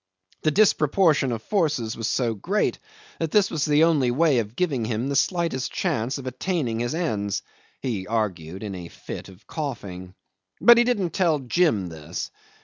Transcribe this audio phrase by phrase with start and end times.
[0.41, 2.79] The disproportion of forces was so great
[3.19, 7.43] that this was the only way giving him the slightest chance of attaining his ends
[7.83, 10.15] he argued in a fit of coughing.
[10.59, 12.31] But he didn't tell Jim this.